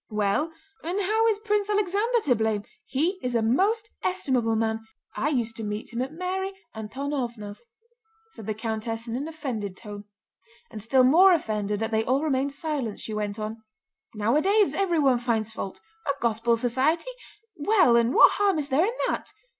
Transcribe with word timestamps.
"Well, 0.09 0.51
and 0.83 0.99
how 0.99 1.27
is 1.27 1.37
Prince 1.37 1.69
Alexander 1.69 2.21
to 2.21 2.33
blame? 2.35 2.63
He 2.85 3.19
is 3.21 3.35
a 3.35 3.43
most 3.43 3.91
estimable 4.01 4.55
man. 4.55 4.79
I 5.15 5.29
used 5.29 5.55
to 5.57 5.63
meet 5.63 5.93
him 5.93 6.01
at 6.01 6.11
Mary 6.11 6.53
Antónovna's," 6.75 7.67
said 8.31 8.47
the 8.47 8.55
countess 8.55 9.07
in 9.07 9.15
an 9.15 9.27
offended 9.27 9.77
tone; 9.77 10.05
and 10.71 10.81
still 10.81 11.03
more 11.03 11.33
offended 11.33 11.79
that 11.81 11.91
they 11.91 12.03
all 12.03 12.23
remained 12.23 12.51
silent, 12.51 12.99
she 12.99 13.13
went 13.13 13.37
on: 13.37 13.61
"Nowadays 14.15 14.73
everyone 14.73 15.19
finds 15.19 15.51
fault. 15.51 15.79
A 16.07 16.13
Gospel 16.19 16.57
Society! 16.57 17.11
Well, 17.55 17.95
and 17.95 18.11
what 18.15 18.31
harm 18.39 18.57
is 18.57 18.69
there 18.69 18.87
in 18.87 18.93
that?" 19.07 19.31